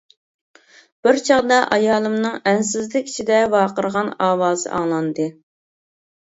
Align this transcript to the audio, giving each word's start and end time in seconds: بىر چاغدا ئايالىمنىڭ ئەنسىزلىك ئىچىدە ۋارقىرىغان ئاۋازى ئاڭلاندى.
بىر 1.07 1.19
چاغدا 1.27 1.59
ئايالىمنىڭ 1.75 2.39
ئەنسىزلىك 2.53 3.11
ئىچىدە 3.13 3.37
ۋارقىرىغان 3.57 4.11
ئاۋازى 4.29 4.73
ئاڭلاندى. 4.81 5.29